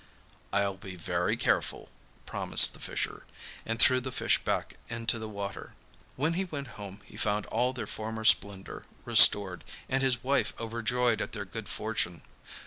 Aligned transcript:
'I'll 0.51 0.77
be 0.77 0.95
very 0.95 1.37
careful,' 1.37 1.89
promised 2.25 2.73
the 2.73 2.79
fisher, 2.79 3.23
and 3.67 3.77
threw 3.79 4.01
the 4.01 4.11
fish 4.11 4.43
back 4.43 4.77
into 4.89 5.19
the 5.19 5.29
water. 5.29 5.75
When 6.15 6.33
he 6.33 6.45
went 6.45 6.69
home 6.69 7.01
he 7.05 7.17
found 7.17 7.45
all 7.45 7.71
their 7.71 7.85
former 7.85 8.25
splendour 8.25 8.85
restored, 9.05 9.63
and 9.87 10.01
his 10.01 10.23
wife 10.23 10.53
overjoyed 10.59 11.21
at 11.21 11.33
their 11.33 11.45
good 11.45 11.69
fortune. 11.69 12.23